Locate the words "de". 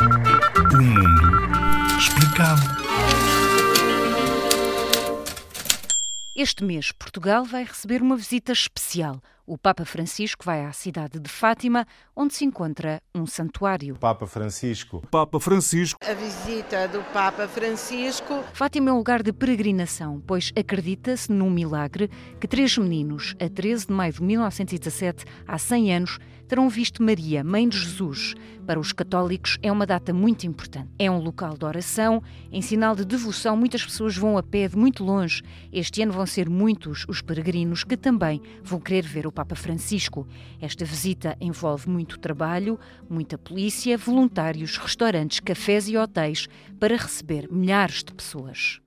11.18-11.30, 19.22-19.32, 23.86-23.92, 24.12-24.22, 27.68-27.78, 31.56-31.64, 32.96-33.04, 34.66-34.76, 48.02-48.12